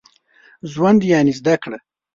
ژوند 0.71 1.01
يعني 1.11 1.31
زده 1.39 1.55
کړه. 1.63 1.77